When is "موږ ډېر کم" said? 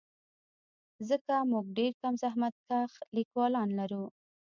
1.51-2.13